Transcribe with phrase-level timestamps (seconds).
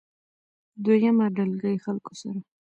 [0.83, 2.39] دويمه ډلګۍ خلکو سره